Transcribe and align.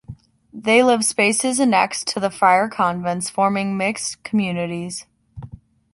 They 0.51 0.81
lived 0.81 1.05
spaces 1.05 1.59
annexed 1.59 2.07
to 2.07 2.19
the 2.19 2.31
friar 2.31 2.67
convents, 2.67 3.29
forming 3.29 3.77
mixed 3.77 4.23
communities. 4.23 5.05